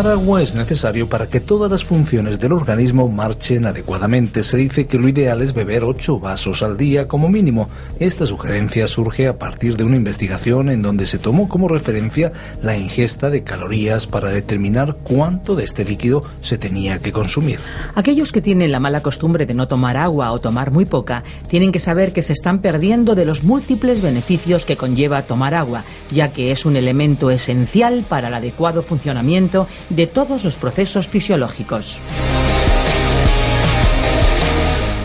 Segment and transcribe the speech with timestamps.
[0.00, 4.44] Tomar agua es necesario para que todas las funciones del organismo marchen adecuadamente.
[4.44, 7.68] Se dice que lo ideal es beber 8 vasos al día como mínimo.
[7.98, 12.32] Esta sugerencia surge a partir de una investigación en donde se tomó como referencia
[12.62, 17.58] la ingesta de calorías para determinar cuánto de este líquido se tenía que consumir.
[17.94, 21.72] Aquellos que tienen la mala costumbre de no tomar agua o tomar muy poca tienen
[21.72, 26.28] que saber que se están perdiendo de los múltiples beneficios que conlleva tomar agua, ya
[26.28, 32.00] que es un elemento esencial para el adecuado funcionamiento de todos los procesos fisiológicos.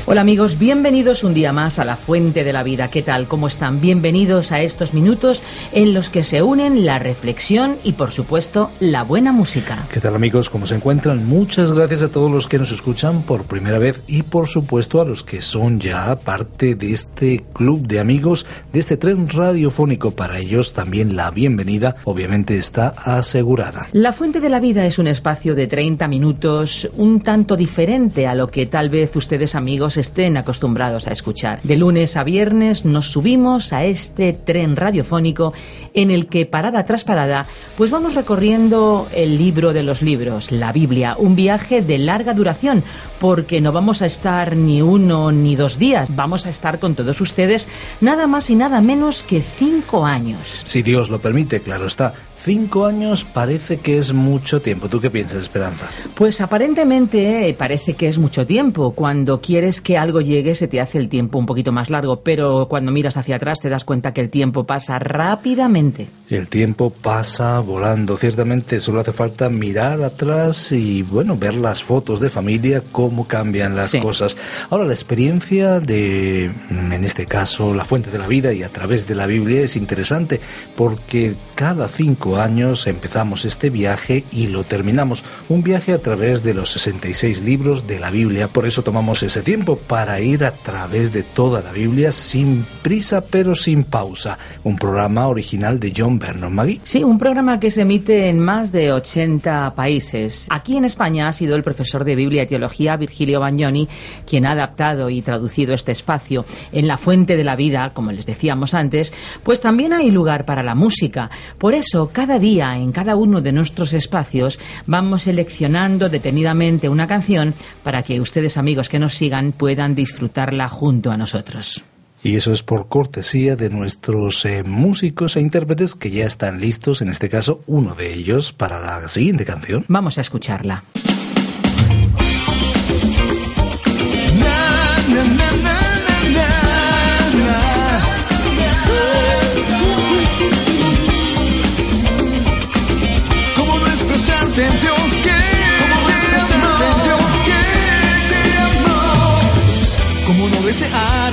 [0.08, 2.92] Hola amigos, bienvenidos un día más a la Fuente de la Vida.
[2.92, 3.28] ¿Qué tal?
[3.28, 3.82] ¿Cómo están?
[3.82, 9.02] Bienvenidos a estos minutos en los que se unen la reflexión y por supuesto la
[9.02, 9.88] buena música.
[9.92, 10.52] ¿Qué tal amigos?
[10.52, 11.26] ¿Cómo se encuentran?
[11.26, 15.06] Muchas gracias a todos los que nos escuchan por primera vez y por supuesto a
[15.06, 20.12] los que son ya parte de este club de amigos, de este tren radiofónico.
[20.12, 23.88] Para ellos también la bienvenida obviamente está asegurada.
[23.92, 28.36] La Fuente de la Vida es un espacio de 30 minutos un tanto diferente a
[28.36, 31.62] lo que tal vez ustedes amigos estén acostumbrados a escuchar.
[31.64, 35.54] De lunes a viernes nos subimos a este tren radiofónico
[35.94, 37.46] en el que parada tras parada
[37.78, 42.84] pues vamos recorriendo el libro de los libros, la Biblia, un viaje de larga duración
[43.20, 47.22] porque no vamos a estar ni uno ni dos días, vamos a estar con todos
[47.22, 47.68] ustedes
[48.02, 50.64] nada más y nada menos que cinco años.
[50.66, 52.14] Si Dios lo permite, claro está.
[52.46, 54.88] Cinco años parece que es mucho tiempo.
[54.88, 55.90] ¿Tú qué piensas, Esperanza?
[56.14, 58.92] Pues aparentemente eh, parece que es mucho tiempo.
[58.92, 62.68] Cuando quieres que algo llegue se te hace el tiempo un poquito más largo, pero
[62.70, 66.08] cuando miras hacia atrás te das cuenta que el tiempo pasa rápidamente.
[66.30, 68.16] El tiempo pasa volando.
[68.16, 73.76] Ciertamente solo hace falta mirar atrás y, bueno, ver las fotos de familia, cómo cambian
[73.76, 74.38] las cosas.
[74.70, 79.08] Ahora, la experiencia de, en este caso, la fuente de la vida y a través
[79.08, 80.40] de la Biblia es interesante
[80.76, 85.24] porque cada cinco años empezamos este viaje y lo terminamos.
[85.50, 88.48] Un viaje a través de los 66 libros de la Biblia.
[88.48, 93.22] Por eso tomamos ese tiempo para ir a través de toda la Biblia sin prisa
[93.22, 94.38] pero sin pausa.
[94.64, 96.82] Un programa original de John Vernon Magui.
[96.84, 100.48] Sí, un programa que se emite en más de 80 países.
[100.50, 103.88] Aquí en España ha sido el profesor de Biblia y Teología Virgilio Bagnoni
[104.26, 106.46] quien ha adaptado y traducido este espacio.
[106.72, 109.14] En la fuente de la vida, como les decíamos antes,
[109.44, 111.30] pues también hay lugar para la música.
[111.58, 117.54] Por eso, cada día, en cada uno de nuestros espacios, vamos seleccionando detenidamente una canción
[117.84, 121.86] para que ustedes, amigos que nos sigan, puedan disfrutarla junto a nosotros.
[122.24, 127.02] Y eso es por cortesía de nuestros eh, músicos e intérpretes que ya están listos,
[127.02, 129.86] en este caso uno de ellos, para la siguiente canción.
[129.88, 130.84] Vamos a escucharla.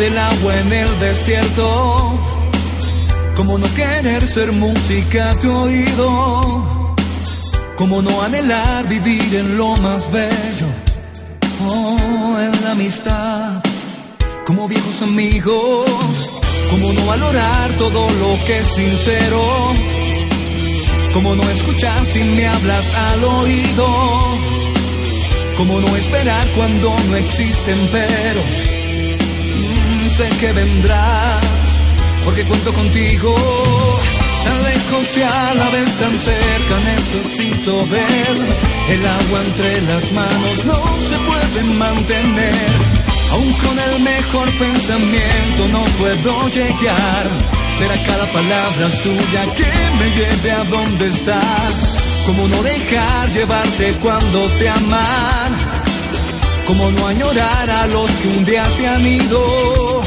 [0.03, 2.19] El agua en el desierto,
[3.37, 6.85] como no querer ser música tu oído,
[7.77, 10.67] como no anhelar vivir en lo más bello,
[11.69, 13.63] oh, en la amistad,
[14.45, 15.87] como viejos amigos,
[16.71, 19.73] como no valorar todo lo que es sincero,
[21.13, 24.39] como no escuchar si me hablas al oído,
[25.57, 28.43] como no esperar cuando no existen pero
[30.17, 31.41] sé que vendrás,
[32.25, 33.35] porque cuento contigo.
[34.45, 38.37] Tan lejos y a la vez tan cerca necesito ver
[38.89, 42.73] el agua entre las manos, no se puede mantener.
[43.33, 47.62] Aún con el mejor pensamiento no puedo llegar.
[47.79, 52.23] Será cada palabra suya que me lleve a donde estás.
[52.27, 55.83] Como no dejar llevarte cuando te aman
[56.73, 60.03] como no añorar a los que un día se han ido.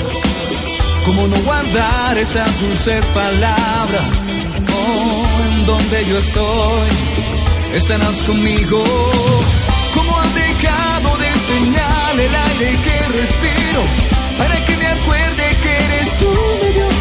[1.05, 4.17] Como no guardar esas dulces palabras.
[4.73, 6.89] Oh, en donde yo estoy,
[7.73, 8.83] estarás conmigo.
[9.93, 13.81] Como han dejado de señal el aire que respiro.
[14.39, 14.64] Para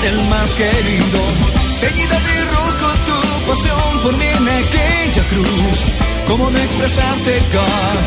[0.07, 1.21] el más querido.
[1.81, 3.19] Teñida de rojo tu
[3.49, 5.79] pasión por mí en aquella cruz.
[6.27, 7.99] ¿Cómo no expresarte, God?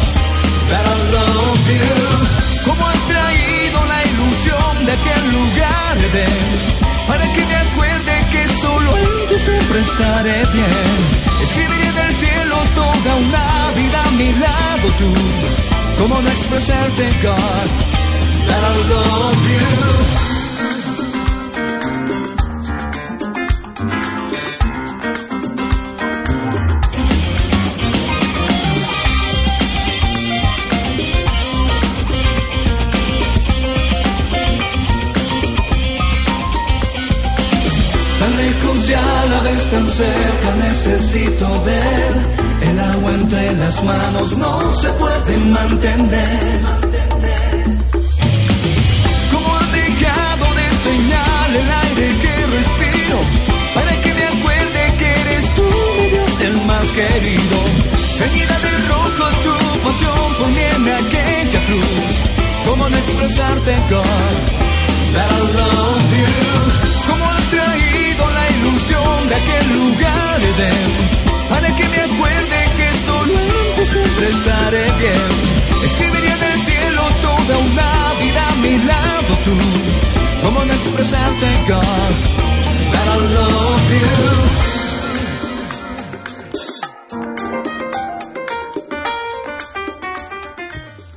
[0.70, 2.68] That I love you.
[2.68, 6.26] ¿Cómo has traído la ilusión de aquel lugar de
[7.08, 10.98] Para que me acuerde que solo en ti siempre estaré bien.
[11.46, 15.12] Escribiré del cielo toda una vida a mi lado tú.
[16.00, 17.70] ¿Cómo no expresarte, God?
[18.48, 20.37] That I love you.
[39.72, 42.14] Tan cerca necesito ver.
[42.69, 46.60] El agua entre las manos no se puede mantener.
[49.31, 53.19] Como ha dejado de señal el aire que respiro,
[53.75, 57.58] para que me acuerde que eres tú, mi Dios, el más querido.
[58.20, 59.56] Teñida de rojo tu
[59.86, 62.13] pasión en aquella cruz.
[62.66, 64.36] ¿Cómo no expresarte, God,
[65.13, 66.76] that I love you?
[68.88, 73.34] ¿Cómo has traído la ilusión de aquel lugar de para que me acuerde que solo
[73.78, 75.30] en siempre estaré bien.
[75.84, 79.57] Escribiría del cielo toda una vida a mi lado tú.
[80.44, 82.13] ¿Cómo no expresarte, God,
[82.92, 84.47] that I love you?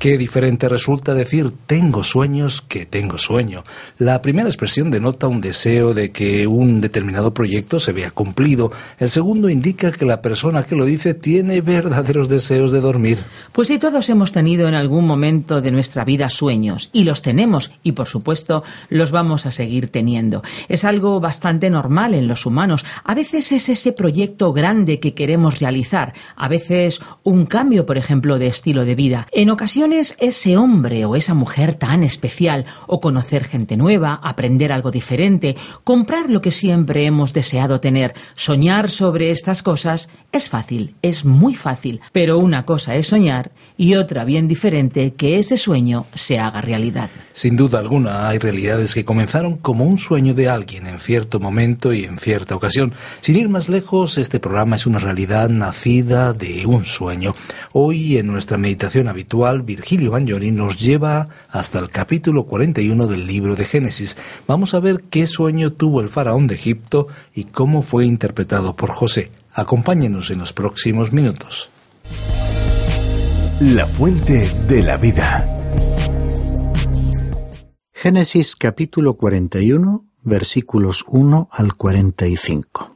[0.00, 3.64] Qué diferente resulta decir tengo sueños que tengo sueño.
[3.99, 8.73] La primera expresión denota un deseo de que un determinado proyecto se vea cumplido.
[8.99, 13.19] El segundo indica que la persona que lo dice tiene verdaderos deseos de dormir.
[13.52, 17.70] Pues sí, todos hemos tenido en algún momento de nuestra vida sueños y los tenemos
[17.82, 20.41] y por supuesto los vamos a seguir teniendo.
[20.70, 22.87] Es algo bastante normal en los humanos.
[23.05, 28.38] A veces es ese proyecto grande que queremos realizar, a veces un cambio, por ejemplo,
[28.38, 29.26] de estilo de vida.
[29.32, 34.90] En ocasiones ese hombre o esa mujer tan especial, o conocer gente nueva, aprender algo
[34.90, 41.25] diferente, comprar lo que siempre hemos deseado tener, soñar sobre estas cosas, es fácil, es
[41.25, 46.38] muy fácil, pero una cosa es soñar y otra bien diferente que ese sueño se
[46.38, 47.10] haga realidad.
[47.32, 51.93] Sin duda alguna, hay realidades que comenzaron como un sueño de alguien en cierto momento
[51.93, 52.93] y en cierta ocasión.
[53.20, 57.34] Sin ir más lejos, este programa es una realidad nacida de un sueño.
[57.72, 63.56] Hoy, en nuestra meditación habitual, Virgilio Bagnoni nos lleva hasta el capítulo 41 del libro
[63.56, 64.15] de Génesis.
[64.47, 68.91] Vamos a ver qué sueño tuvo el faraón de Egipto y cómo fue interpretado por
[68.91, 69.31] José.
[69.55, 71.71] Acompáñenos en los próximos minutos.
[73.61, 75.49] La fuente de la vida.
[77.94, 82.93] Génesis capítulo 41, versículos 1 al 45.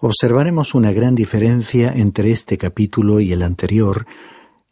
[0.00, 4.06] Observaremos una gran diferencia entre este capítulo y el anterior,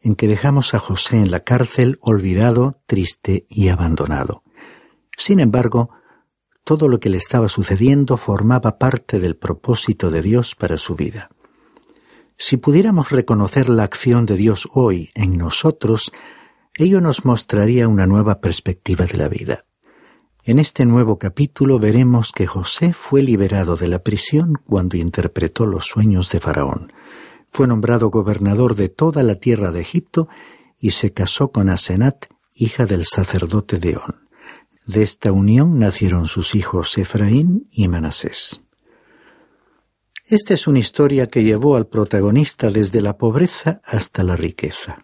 [0.01, 4.43] en que dejamos a José en la cárcel olvidado, triste y abandonado.
[5.17, 5.91] Sin embargo,
[6.65, 11.31] todo lo que le estaba sucediendo formaba parte del propósito de Dios para su vida.
[12.39, 16.13] Si pudiéramos reconocer la acción de Dios hoy en nosotros,
[16.75, 19.65] ello nos mostraría una nueva perspectiva de la vida.
[20.45, 25.87] En este nuevo capítulo veremos que José fue liberado de la prisión cuando interpretó los
[25.87, 26.93] sueños de Faraón.
[27.57, 30.29] Fue nombrado gobernador de toda la tierra de Egipto
[30.79, 34.29] y se casó con Asenat, hija del sacerdote de On.
[34.87, 38.63] De esta unión nacieron sus hijos Efraín y Manasés.
[40.27, 44.99] Esta es una historia que llevó al protagonista desde la pobreza hasta la riqueza.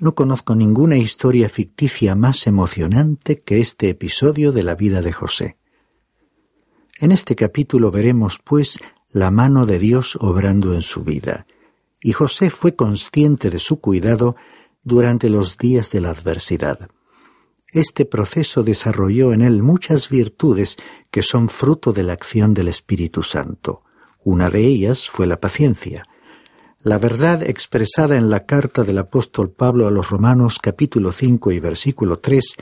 [0.00, 5.56] No conozco ninguna historia ficticia más emocionante que este episodio de la vida de José.
[6.98, 8.80] En este capítulo veremos, pues,
[9.12, 11.46] la mano de Dios obrando en su vida,
[12.00, 14.36] y José fue consciente de su cuidado
[14.82, 16.88] durante los días de la adversidad.
[17.72, 20.76] Este proceso desarrolló en él muchas virtudes
[21.10, 23.82] que son fruto de la acción del Espíritu Santo.
[24.24, 26.04] Una de ellas fue la paciencia.
[26.80, 31.60] La verdad expresada en la carta del apóstol Pablo a los Romanos capítulo 5 y
[31.60, 32.56] versículo 3,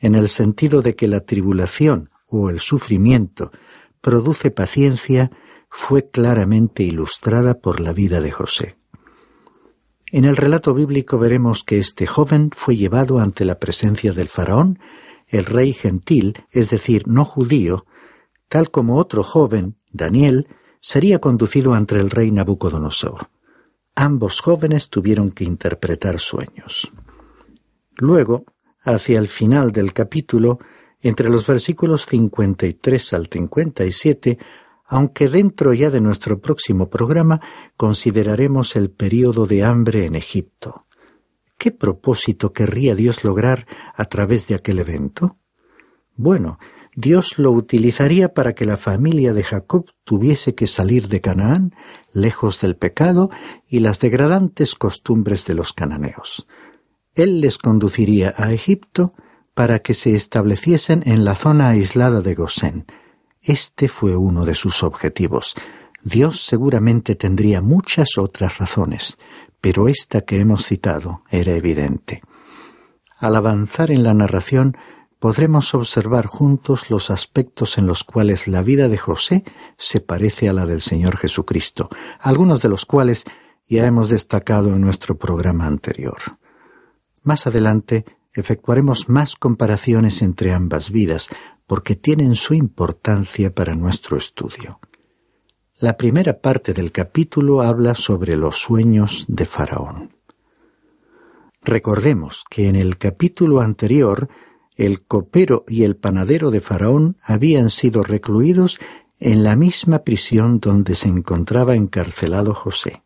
[0.00, 3.52] en el sentido de que la tribulación o el sufrimiento
[4.00, 5.30] produce paciencia,
[5.78, 8.78] fue claramente ilustrada por la vida de José.
[10.10, 14.78] En el relato bíblico veremos que este joven fue llevado ante la presencia del faraón,
[15.28, 17.84] el rey gentil, es decir, no judío,
[18.48, 20.48] tal como otro joven, Daniel,
[20.80, 23.28] sería conducido ante el rey Nabucodonosor.
[23.94, 26.90] Ambos jóvenes tuvieron que interpretar sueños.
[27.96, 28.46] Luego,
[28.80, 30.58] hacia el final del capítulo,
[31.02, 34.38] entre los versículos 53 al 57,
[34.88, 37.40] aunque dentro ya de nuestro próximo programa
[37.76, 40.86] consideraremos el período de hambre en Egipto.
[41.58, 45.38] ¿Qué propósito querría Dios lograr a través de aquel evento?
[46.14, 46.58] Bueno,
[46.94, 51.74] Dios lo utilizaría para que la familia de Jacob tuviese que salir de Canaán,
[52.12, 53.30] lejos del pecado
[53.68, 56.46] y las degradantes costumbres de los cananeos.
[57.14, 59.14] Él les conduciría a Egipto
[59.52, 62.86] para que se estableciesen en la zona aislada de Gosén.
[63.46, 65.54] Este fue uno de sus objetivos.
[66.02, 69.18] Dios seguramente tendría muchas otras razones,
[69.60, 72.22] pero esta que hemos citado era evidente.
[73.16, 74.76] Al avanzar en la narración,
[75.20, 79.44] podremos observar juntos los aspectos en los cuales la vida de José
[79.76, 81.88] se parece a la del Señor Jesucristo,
[82.18, 83.26] algunos de los cuales
[83.68, 86.18] ya hemos destacado en nuestro programa anterior.
[87.22, 91.30] Más adelante efectuaremos más comparaciones entre ambas vidas,
[91.66, 94.80] porque tienen su importancia para nuestro estudio.
[95.78, 100.16] La primera parte del capítulo habla sobre los sueños de Faraón.
[101.62, 104.28] Recordemos que en el capítulo anterior
[104.76, 108.78] el copero y el panadero de Faraón habían sido recluidos
[109.18, 113.02] en la misma prisión donde se encontraba encarcelado José.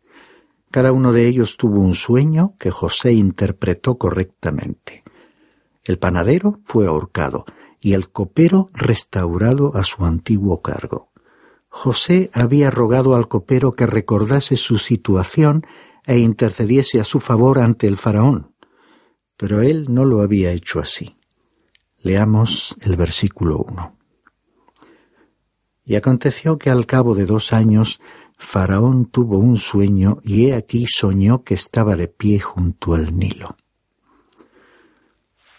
[0.69, 5.03] Cada uno de ellos tuvo un sueño que José interpretó correctamente.
[5.83, 7.45] El panadero fue ahorcado
[7.81, 11.11] y el copero restaurado a su antiguo cargo.
[11.67, 15.65] José había rogado al copero que recordase su situación
[16.05, 18.55] e intercediese a su favor ante el faraón,
[19.35, 21.17] pero él no lo había hecho así.
[21.97, 23.97] Leamos el versículo 1.
[25.83, 27.99] Y aconteció que al cabo de dos años
[28.41, 33.55] Faraón tuvo un sueño y he aquí soñó que estaba de pie junto al Nilo.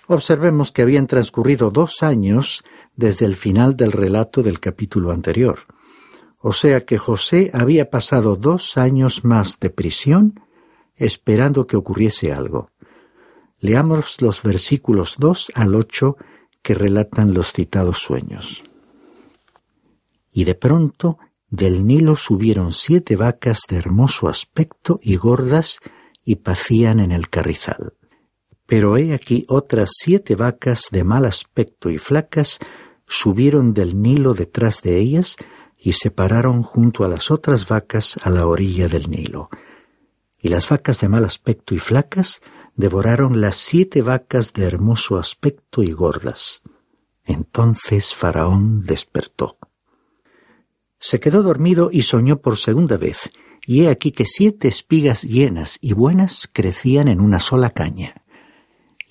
[0.07, 2.65] Observemos que habían transcurrido dos años
[2.97, 5.61] desde el final del relato del capítulo anterior.
[6.39, 10.41] O sea que José había pasado dos años más de prisión
[10.97, 12.71] esperando que ocurriese algo.
[13.59, 16.17] Leamos los versículos 2 al 8
[16.63, 18.63] que relatan los citados sueños.
[20.33, 21.19] Y de pronto
[21.49, 25.79] del Nilo subieron siete vacas de hermoso aspecto y gordas
[26.25, 27.95] y pacían en el carrizal.
[28.67, 32.59] Pero he aquí otras siete vacas de mal aspecto y flacas
[33.07, 35.37] subieron del Nilo detrás de ellas
[35.79, 39.51] y se pararon junto a las otras vacas a la orilla del Nilo.
[40.41, 42.41] Y las vacas de mal aspecto y flacas
[42.77, 46.63] devoraron las siete vacas de hermoso aspecto y gordas.
[47.25, 49.59] Entonces Faraón despertó.
[50.99, 53.31] Se quedó dormido y soñó por segunda vez,
[53.67, 58.22] y he aquí que siete espigas llenas y buenas crecían en una sola caña,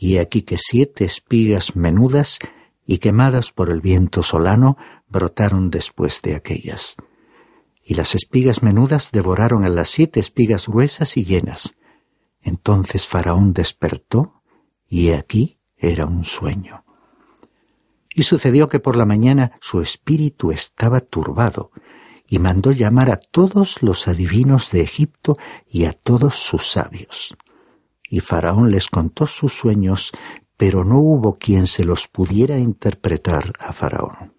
[0.02, 2.40] y aquí que siete espigas menudas
[2.88, 4.76] y quemadas por el viento solano
[5.08, 6.96] brotaron después de aquellas.
[7.84, 11.76] Y las espigas menudas devoraron a las siete espigas gruesas y llenas,
[12.42, 14.42] entonces Faraón despertó
[14.88, 16.84] y aquí era un sueño.
[18.10, 21.70] Y sucedió que por la mañana su espíritu estaba turbado,
[22.28, 27.36] y mandó llamar a todos los adivinos de Egipto y a todos sus sabios.
[28.12, 30.12] Y Faraón les contó sus sueños,
[30.58, 34.34] pero no hubo quien se los pudiera interpretar a Faraón.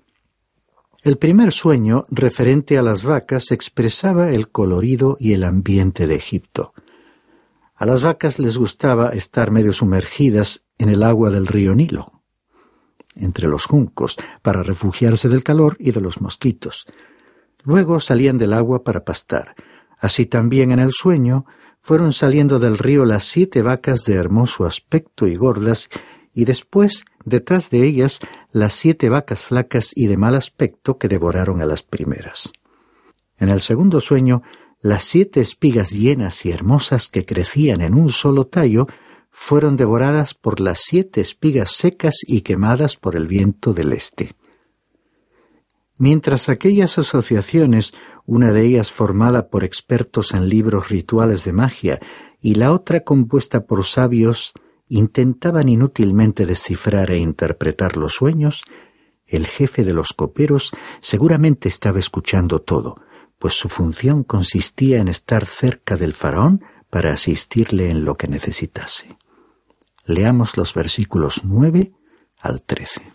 [1.02, 6.75] El primer sueño, referente a las vacas, expresaba el colorido y el ambiente de Egipto.
[7.75, 12.21] A las vacas les gustaba estar medio sumergidas en el agua del río Nilo,
[13.17, 16.87] entre los juncos, para refugiarse del calor y de los mosquitos.
[17.62, 19.55] Luego salían del agua para pastar.
[19.99, 21.47] Así también en el sueño
[21.82, 25.90] fueron saliendo del río las siete vacas de hermoso aspecto y gordas,
[26.32, 28.20] y después detrás de ellas
[28.50, 32.52] las siete vacas flacas y de mal aspecto que devoraron a las primeras.
[33.36, 34.42] En el segundo sueño
[34.80, 38.86] las siete espigas llenas y hermosas que crecían en un solo tallo
[39.30, 44.34] fueron devoradas por las siete espigas secas y quemadas por el viento del este.
[45.98, 47.94] Mientras aquellas asociaciones,
[48.26, 52.00] una de ellas formada por expertos en libros rituales de magia
[52.41, 54.52] y la otra compuesta por sabios,
[54.88, 58.62] intentaban inútilmente descifrar e interpretar los sueños,
[59.26, 63.00] el jefe de los coperos seguramente estaba escuchando todo,
[63.38, 69.17] pues su función consistía en estar cerca del faraón para asistirle en lo que necesitase.
[70.05, 71.93] Leamos los versículos nueve
[72.41, 73.12] al trece.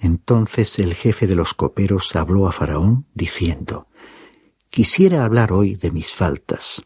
[0.00, 3.86] Entonces el jefe de los coperos habló a Faraón, diciendo,
[4.70, 6.82] Quisiera hablar hoy de mis faltas.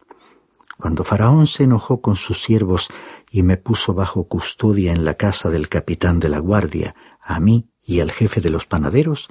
[0.78, 2.88] Cuando Faraón se enojó con sus siervos
[3.30, 7.70] y me puso bajo custodia en la casa del capitán de la guardia, a mí
[7.86, 9.28] y al jefe de los panaderos,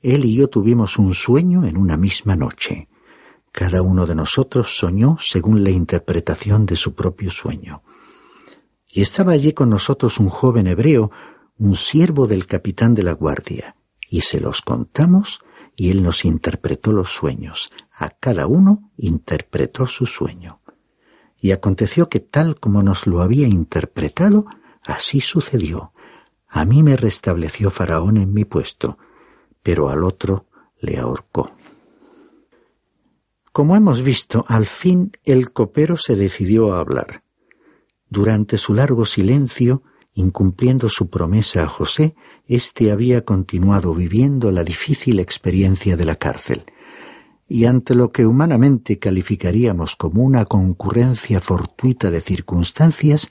[0.00, 2.88] él y yo tuvimos un sueño en una misma noche.
[3.50, 7.82] Cada uno de nosotros soñó según la interpretación de su propio sueño.
[8.88, 11.10] Y estaba allí con nosotros un joven hebreo,
[11.60, 13.76] un siervo del capitán de la guardia,
[14.08, 15.42] y se los contamos
[15.76, 17.70] y él nos interpretó los sueños.
[17.92, 20.62] A cada uno interpretó su sueño.
[21.36, 24.46] Y aconteció que tal como nos lo había interpretado,
[24.82, 25.92] así sucedió.
[26.48, 28.96] A mí me restableció Faraón en mi puesto,
[29.62, 30.46] pero al otro
[30.80, 31.52] le ahorcó.
[33.52, 37.22] Como hemos visto, al fin el copero se decidió a hablar.
[38.08, 39.82] Durante su largo silencio,
[40.20, 42.14] incumpliendo su promesa a José,
[42.46, 46.64] éste había continuado viviendo la difícil experiencia de la cárcel.
[47.48, 53.28] Y ante lo que humanamente calificaríamos como una concurrencia fortuita de circunstancias,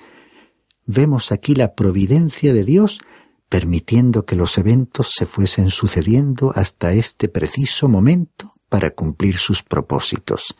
[0.85, 2.99] vemos aquí la providencia de Dios
[3.47, 10.55] permitiendo que los eventos se fuesen sucediendo hasta este preciso momento para cumplir sus propósitos.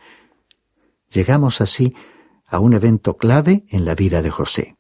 [1.12, 1.94] Llegamos así
[2.46, 4.76] a un evento clave en la vida de José,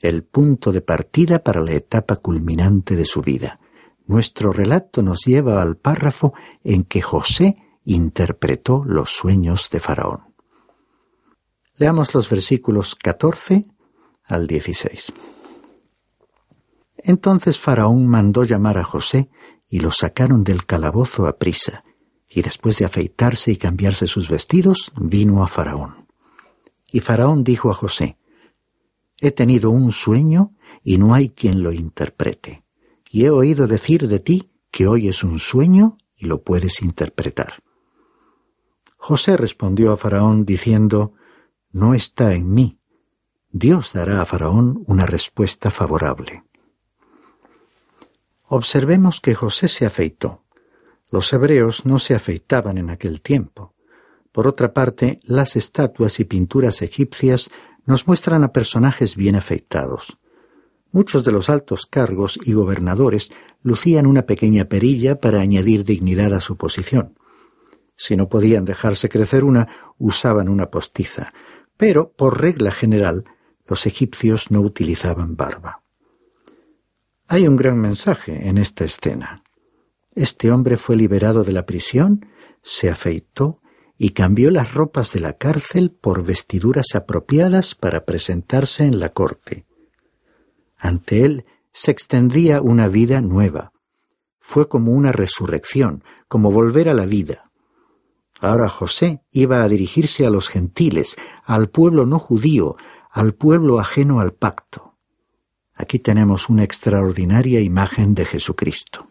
[0.00, 3.60] el punto de partida para la etapa culminante de su vida.
[4.06, 6.32] Nuestro relato nos lleva al párrafo
[6.64, 10.34] en que José interpretó los sueños de Faraón.
[11.74, 13.66] Leamos los versículos 14
[14.24, 15.12] al 16.
[16.98, 19.30] Entonces Faraón mandó llamar a José
[19.68, 21.84] y lo sacaron del calabozo a prisa,
[22.28, 26.08] y después de afeitarse y cambiarse sus vestidos, vino a Faraón.
[26.90, 28.18] Y Faraón dijo a José,
[29.20, 32.64] He tenido un sueño y no hay quien lo interprete.
[33.10, 37.62] Y he oído decir de ti que hoy es un sueño y lo puedes interpretar.
[38.96, 41.14] José respondió a Faraón diciendo,
[41.72, 42.78] No está en mí.
[43.50, 46.44] Dios dará a Faraón una respuesta favorable.
[48.44, 50.44] Observemos que José se afeitó.
[51.10, 53.74] Los hebreos no se afeitaban en aquel tiempo.
[54.32, 57.50] Por otra parte, las estatuas y pinturas egipcias
[57.88, 60.18] nos muestran a personajes bien afeitados.
[60.92, 63.30] Muchos de los altos cargos y gobernadores
[63.62, 67.18] lucían una pequeña perilla para añadir dignidad a su posición.
[67.96, 71.32] Si no podían dejarse crecer una, usaban una postiza,
[71.78, 73.24] pero, por regla general,
[73.66, 75.82] los egipcios no utilizaban barba.
[77.26, 79.42] Hay un gran mensaje en esta escena.
[80.14, 82.26] Este hombre fue liberado de la prisión,
[82.60, 83.62] se afeitó
[83.98, 89.66] y cambió las ropas de la cárcel por vestiduras apropiadas para presentarse en la corte.
[90.78, 93.72] Ante él se extendía una vida nueva.
[94.38, 97.50] Fue como una resurrección, como volver a la vida.
[98.40, 102.76] Ahora José iba a dirigirse a los gentiles, al pueblo no judío,
[103.10, 104.96] al pueblo ajeno al pacto.
[105.74, 109.07] Aquí tenemos una extraordinaria imagen de Jesucristo.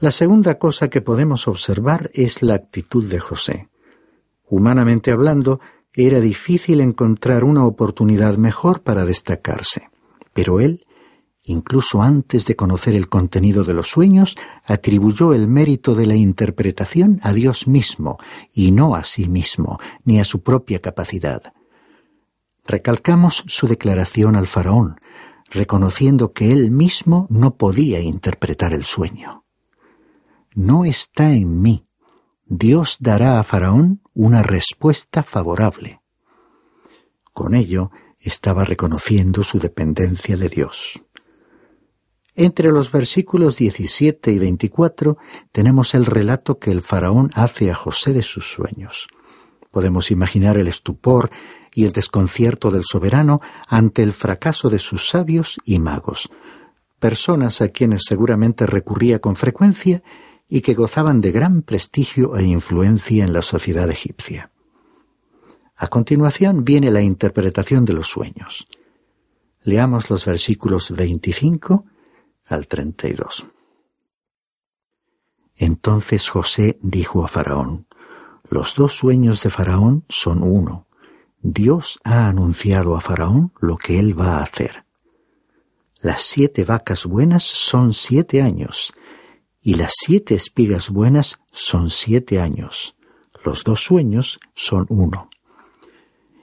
[0.00, 3.68] La segunda cosa que podemos observar es la actitud de José.
[4.48, 5.60] Humanamente hablando,
[5.92, 9.90] era difícil encontrar una oportunidad mejor para destacarse,
[10.32, 10.86] pero él,
[11.42, 17.20] incluso antes de conocer el contenido de los sueños, atribuyó el mérito de la interpretación
[17.22, 18.16] a Dios mismo
[18.54, 21.52] y no a sí mismo, ni a su propia capacidad.
[22.66, 24.98] Recalcamos su declaración al faraón,
[25.50, 29.44] reconociendo que él mismo no podía interpretar el sueño
[30.60, 31.86] no está en mí.
[32.44, 36.02] Dios dará a Faraón una respuesta favorable.
[37.32, 41.02] Con ello estaba reconociendo su dependencia de Dios.
[42.34, 45.16] Entre los versículos 17 y 24
[45.50, 49.08] tenemos el relato que el faraón hace a José de sus sueños.
[49.70, 51.30] Podemos imaginar el estupor
[51.72, 56.28] y el desconcierto del soberano ante el fracaso de sus sabios y magos,
[56.98, 60.02] personas a quienes seguramente recurría con frecuencia
[60.50, 64.50] y que gozaban de gran prestigio e influencia en la sociedad egipcia.
[65.76, 68.66] A continuación viene la interpretación de los sueños.
[69.62, 71.86] Leamos los versículos 25
[72.46, 73.46] al 32.
[75.54, 77.86] Entonces José dijo a Faraón,
[78.48, 80.88] Los dos sueños de Faraón son uno.
[81.42, 84.84] Dios ha anunciado a Faraón lo que él va a hacer.
[86.00, 88.92] Las siete vacas buenas son siete años,
[89.62, 92.94] y las siete espigas buenas son siete años.
[93.44, 95.28] Los dos sueños son uno.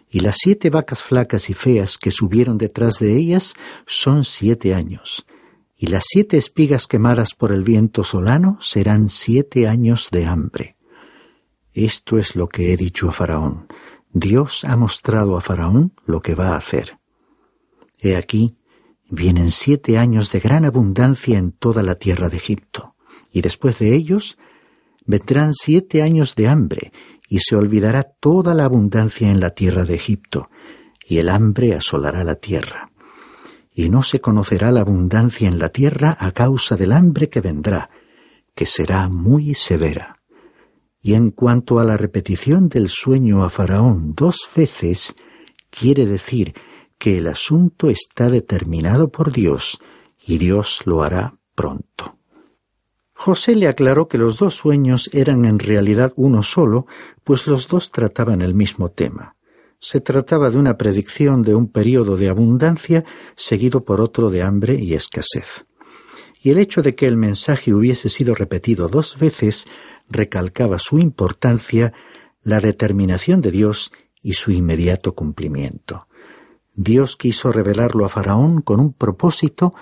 [0.10, 5.26] Y las siete vacas flacas y feas que subieron detrás de ellas son siete años.
[5.76, 10.76] Y las siete espigas quemadas por el viento solano serán siete años de hambre.
[11.74, 13.68] Esto es lo que he dicho a Faraón.
[14.12, 16.98] Dios ha mostrado a Faraón lo que va a hacer.
[18.00, 18.58] He aquí,
[19.10, 22.97] vienen siete años de gran abundancia en toda la tierra de Egipto
[23.38, 24.40] y después de ellos
[25.06, 26.92] vendrán siete años de hambre,
[27.30, 30.50] y se olvidará toda la abundancia en la tierra de Egipto,
[31.06, 32.90] y el hambre asolará la tierra.
[33.72, 37.92] Y no se conocerá la abundancia en la tierra a causa del hambre que vendrá,
[38.56, 40.18] que será muy severa.
[41.00, 45.14] Y en cuanto a la repetición del sueño a Faraón dos veces,
[45.70, 46.56] quiere decir
[46.98, 49.80] que el asunto está determinado por Dios,
[50.26, 52.17] y Dios lo hará pronto.
[53.20, 56.86] José le aclaró que los dos sueños eran en realidad uno solo,
[57.24, 59.36] pues los dos trataban el mismo tema.
[59.80, 63.04] Se trataba de una predicción de un período de abundancia
[63.36, 65.66] seguido por otro de hambre y escasez.
[66.44, 69.68] Y el hecho de que el mensaje hubiese sido repetido dos veces
[70.08, 71.94] recalcaba su importancia,
[72.44, 76.08] la determinación de Dios y su inmediato cumplimiento.
[76.76, 79.74] Dios quiso revelarlo a Faraón con un propósito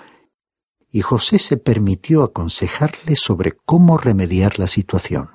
[0.90, 5.30] y José se permitió aconsejarle sobre cómo remediar la situación.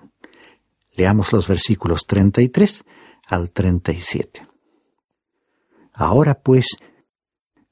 [0.95, 2.83] Leamos los versículos 33
[3.27, 4.47] al 37.
[5.93, 6.77] Ahora pues,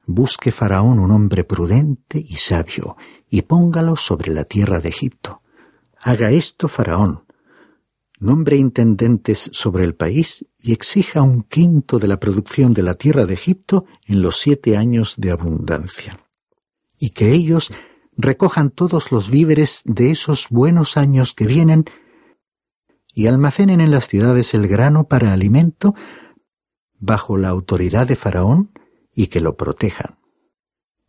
[0.05, 2.97] busque Faraón un hombre prudente y sabio,
[3.29, 5.41] y póngalo sobre la tierra de Egipto.
[6.01, 7.25] Haga esto Faraón,
[8.19, 13.25] nombre intendentes sobre el país y exija un quinto de la producción de la tierra
[13.25, 16.19] de Egipto en los siete años de abundancia
[16.99, 17.71] y que ellos
[18.17, 21.85] recojan todos los víveres de esos buenos años que vienen
[23.13, 25.95] y almacenen en las ciudades el grano para alimento
[26.99, 28.71] bajo la autoridad de Faraón
[29.15, 30.19] y que lo protejan,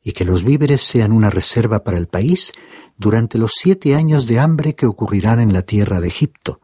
[0.00, 2.52] y que los víveres sean una reserva para el país
[2.96, 6.60] durante los siete años de hambre que ocurrirán en la tierra de Egipto,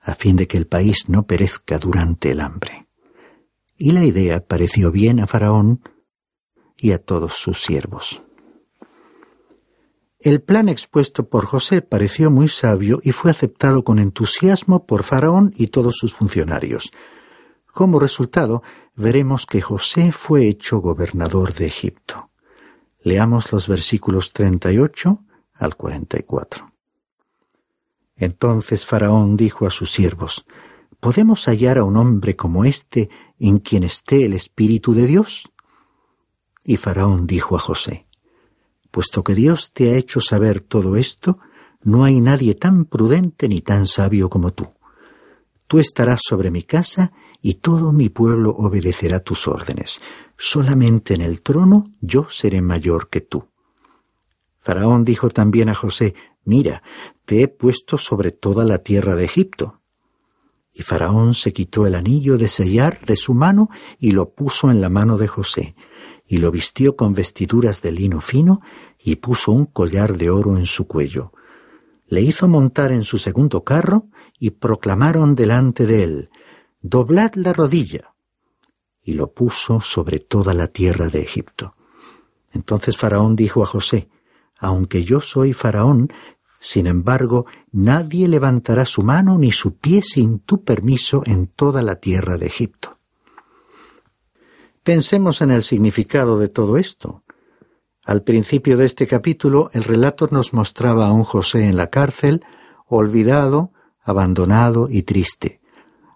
[0.00, 2.88] a fin de que el país no perezca durante el hambre.
[3.76, 5.80] Y la idea pareció bien a Faraón
[6.76, 8.23] y a todos sus siervos.
[10.24, 15.52] El plan expuesto por José pareció muy sabio y fue aceptado con entusiasmo por Faraón
[15.54, 16.92] y todos sus funcionarios.
[17.70, 18.62] Como resultado,
[18.94, 22.30] veremos que José fue hecho gobernador de Egipto.
[23.02, 26.72] Leamos los versículos 38 al 44.
[28.16, 30.46] Entonces Faraón dijo a sus siervos,
[31.00, 35.52] ¿Podemos hallar a un hombre como éste en quien esté el Espíritu de Dios?
[36.64, 38.06] Y Faraón dijo a José,
[38.94, 41.40] Puesto que Dios te ha hecho saber todo esto,
[41.82, 44.68] no hay nadie tan prudente ni tan sabio como tú.
[45.66, 50.00] Tú estarás sobre mi casa y todo mi pueblo obedecerá tus órdenes.
[50.38, 53.48] Solamente en el trono yo seré mayor que tú.
[54.60, 56.84] Faraón dijo también a José, Mira,
[57.24, 59.80] te he puesto sobre toda la tierra de Egipto.
[60.72, 64.80] Y Faraón se quitó el anillo de sellar de su mano y lo puso en
[64.80, 65.74] la mano de José
[66.26, 68.60] y lo vistió con vestiduras de lino fino
[68.98, 71.32] y puso un collar de oro en su cuello.
[72.06, 74.06] Le hizo montar en su segundo carro
[74.38, 76.30] y proclamaron delante de él,
[76.80, 78.14] Doblad la rodilla.
[79.02, 81.74] Y lo puso sobre toda la tierra de Egipto.
[82.52, 84.10] Entonces Faraón dijo a José,
[84.58, 86.10] Aunque yo soy Faraón,
[86.60, 91.96] sin embargo, nadie levantará su mano ni su pie sin tu permiso en toda la
[91.96, 92.93] tierra de Egipto.
[94.84, 97.24] Pensemos en el significado de todo esto.
[98.04, 102.44] Al principio de este capítulo, el relato nos mostraba a un José en la cárcel,
[102.86, 105.62] olvidado, abandonado y triste.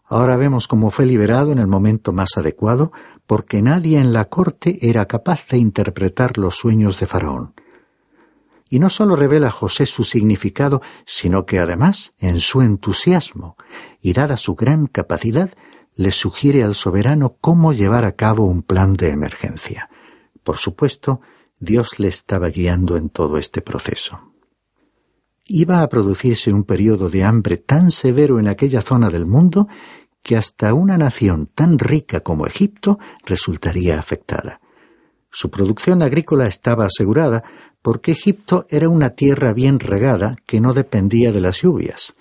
[0.05, 2.93] Ahora vemos cómo fue liberado en el momento más adecuado,
[3.27, 7.55] porque nadie en la corte era capaz de interpretar los sueños de Faraón.
[8.69, 13.57] Y no sólo revela José su significado, sino que además, en su entusiasmo
[14.03, 15.55] y dada su gran capacidad,
[15.99, 19.91] le sugiere al soberano cómo llevar a cabo un plan de emergencia.
[20.45, 21.21] Por supuesto,
[21.59, 24.33] Dios le estaba guiando en todo este proceso.
[25.45, 29.67] Iba a producirse un periodo de hambre tan severo en aquella zona del mundo
[30.23, 34.61] que hasta una nación tan rica como Egipto resultaría afectada.
[35.33, 37.43] Su producción agrícola estaba asegurada
[37.83, 42.15] porque Egipto era una tierra bien regada que no dependía de las lluvias.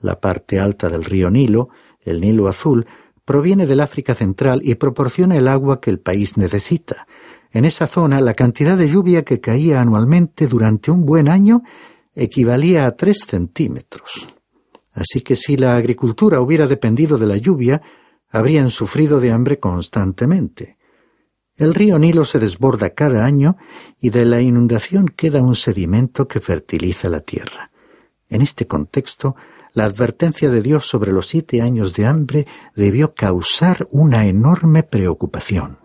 [0.00, 1.70] La parte alta del río Nilo
[2.02, 2.86] el Nilo Azul,
[3.24, 7.06] proviene del África Central y proporciona el agua que el país necesita.
[7.52, 11.62] En esa zona, la cantidad de lluvia que caía anualmente durante un buen año
[12.14, 14.26] equivalía a tres centímetros.
[14.92, 17.80] Así que si la agricultura hubiera dependido de la lluvia,
[18.28, 20.78] habrían sufrido de hambre constantemente.
[21.56, 23.56] El río Nilo se desborda cada año
[24.00, 27.70] y de la inundación queda un sedimento que fertiliza la tierra.
[28.28, 29.36] En este contexto,
[29.72, 35.78] la advertencia de Dios sobre los siete años de hambre debió causar una enorme preocupación.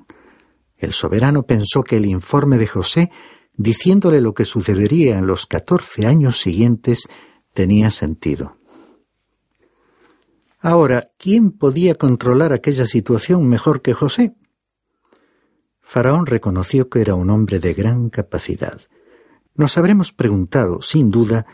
[0.77, 3.11] El soberano pensó que el informe de José
[3.57, 7.07] diciéndole lo que sucedería en los catorce años siguientes,
[7.53, 8.57] tenía sentido.
[10.59, 14.35] Ahora, ¿quién podía controlar aquella situación mejor que José?
[15.79, 18.81] Faraón reconoció que era un hombre de gran capacidad.
[19.53, 21.45] Nos habremos preguntado, sin duda,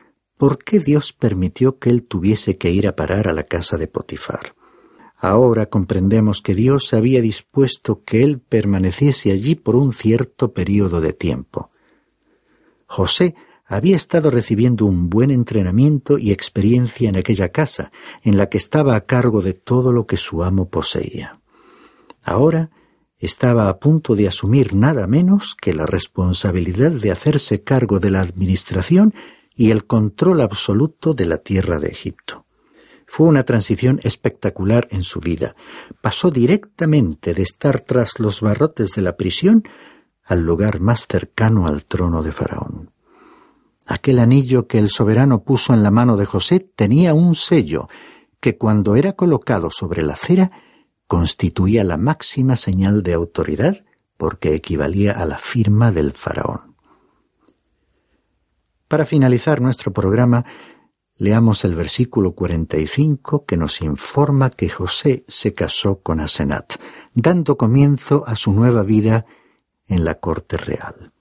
[0.41, 3.88] por qué Dios permitió que él tuviese que ir a parar a la casa de
[3.88, 4.56] Potifar.
[5.15, 11.13] Ahora comprendemos que Dios había dispuesto que él permaneciese allí por un cierto periodo de
[11.13, 11.69] tiempo.
[12.88, 13.36] José
[13.67, 17.91] había estado recibiendo un buen entrenamiento y experiencia en aquella casa,
[18.23, 21.39] en la que estaba a cargo de todo lo que su amo poseía.
[22.23, 22.71] Ahora
[23.19, 28.21] estaba a punto de asumir nada menos que la responsabilidad de hacerse cargo de la
[28.21, 29.13] administración
[29.62, 32.47] y el control absoluto de la tierra de Egipto.
[33.06, 35.56] Fue una transición espectacular en su vida.
[36.02, 39.62] Pasó directamente de estar tras los barrotes de la prisión
[40.24, 42.89] al lugar más cercano al trono de Faraón.
[43.86, 47.88] Aquel anillo que el soberano puso en la mano de José tenía un sello
[48.39, 50.50] que cuando era colocado sobre la cera
[51.06, 53.86] constituía la máxima señal de autoridad
[54.17, 56.70] porque equivalía a la firma del faraón.
[58.91, 60.43] Para finalizar nuestro programa,
[61.15, 66.73] Leamos el versículo 45 que nos informa que José se casó con Asenat,
[67.13, 69.27] dando comienzo a su nueva vida
[69.88, 71.13] en la corte real.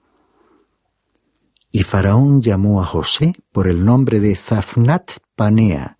[1.71, 5.99] Y Faraón llamó a José por el nombre de Zafnat Panea,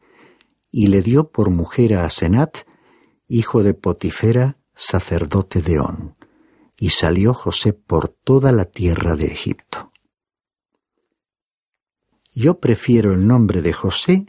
[0.71, 2.65] y le dio por mujer a Asenat,
[3.27, 6.15] hijo de Potifera, sacerdote de On.
[6.75, 9.90] Y salió José por toda la tierra de Egipto.
[12.33, 14.25] Yo prefiero el nombre de José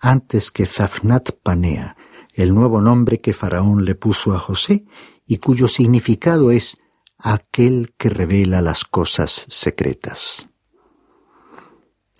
[0.00, 1.96] antes que Zafnat Panea,
[2.34, 4.84] el nuevo nombre que Faraón le puso a José
[5.26, 6.76] y cuyo significado es
[7.18, 10.50] aquel que revela las cosas secretas.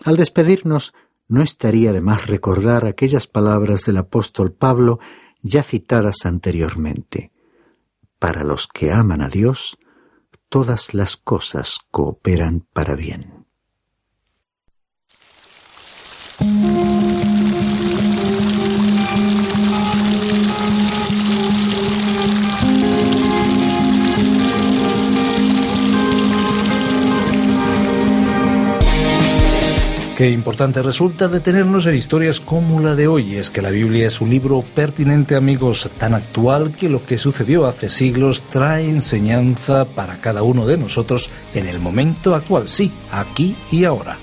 [0.04, 0.94] Al despedirnos,
[1.28, 5.00] no estaría de más recordar aquellas palabras del apóstol Pablo
[5.42, 7.30] ya citadas anteriormente.
[8.18, 9.76] Para los que aman a Dios,
[10.48, 13.35] todas las cosas cooperan para bien.
[30.16, 33.36] Qué importante resulta detenernos en historias como la de hoy.
[33.36, 37.66] Es que la Biblia es un libro pertinente, amigos, tan actual que lo que sucedió
[37.66, 43.58] hace siglos trae enseñanza para cada uno de nosotros en el momento actual, sí, aquí
[43.70, 44.16] y ahora.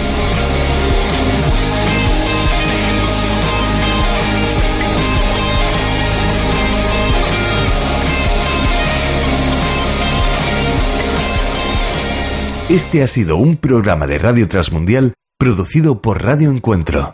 [12.67, 17.13] Este ha sido un programa de Radio Transmundial producido por Radio Encuentro.